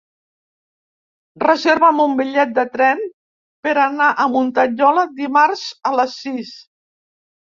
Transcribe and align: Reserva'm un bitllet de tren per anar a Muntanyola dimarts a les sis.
Reserva'm 1.43 1.99
un 2.05 2.15
bitllet 2.21 2.55
de 2.55 2.63
tren 2.77 3.03
per 3.67 3.73
anar 3.83 4.07
a 4.23 4.27
Muntanyola 4.37 5.03
dimarts 5.21 5.67
a 5.91 5.95
les 5.99 6.17
sis. 6.23 6.57